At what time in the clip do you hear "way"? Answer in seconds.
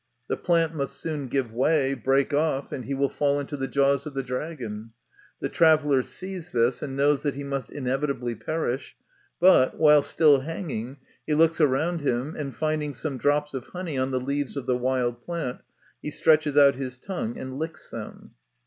1.53-1.93